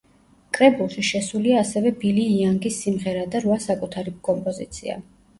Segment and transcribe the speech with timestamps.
[0.57, 4.97] კრებულში შესულია ასევე ბილი იანგის სიმღერა და რვა საკუთარი კომპოზიცია.